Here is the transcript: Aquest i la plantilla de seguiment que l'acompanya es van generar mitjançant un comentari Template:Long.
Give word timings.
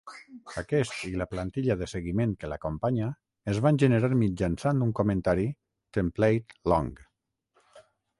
Aquest 0.59 1.01
i 1.07 1.11
la 1.21 1.25
plantilla 1.33 1.75
de 1.81 1.87
seguiment 1.91 2.31
que 2.43 2.47
l'acompanya 2.53 3.09
es 3.53 3.59
van 3.65 3.77
generar 3.83 4.09
mitjançant 4.23 4.81
un 4.87 4.95
comentari 5.01 5.45
Template:Long. 5.99 6.89